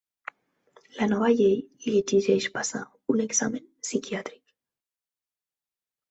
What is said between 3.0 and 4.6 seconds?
un examen psiquiàtric.